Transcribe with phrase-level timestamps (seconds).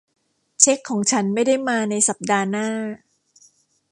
[0.61, 2.69] เช็คของฉันไม่ได้มาในสัปดาห์หน้า